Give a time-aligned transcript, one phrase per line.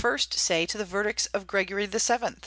[0.31, 2.29] say to the verdicts of Gregory VII.?